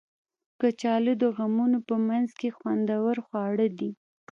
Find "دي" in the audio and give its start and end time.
3.79-3.91